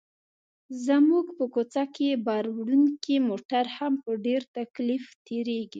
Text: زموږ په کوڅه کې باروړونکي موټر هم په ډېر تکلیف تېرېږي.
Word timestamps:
زموږ 0.85 1.25
په 1.37 1.45
کوڅه 1.53 1.83
کې 1.95 2.09
باروړونکي 2.25 3.15
موټر 3.29 3.65
هم 3.77 3.93
په 4.03 4.11
ډېر 4.25 4.41
تکلیف 4.57 5.05
تېرېږي. 5.27 5.69